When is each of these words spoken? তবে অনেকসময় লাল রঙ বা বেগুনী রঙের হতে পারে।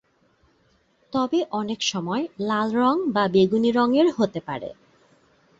তবে 1.13 1.39
অনেকসময় 1.51 2.23
লাল 2.39 2.67
রঙ 2.75 2.95
বা 3.11 3.23
বেগুনী 3.27 3.69
রঙের 3.71 4.07
হতে 4.17 4.39
পারে। 4.47 4.69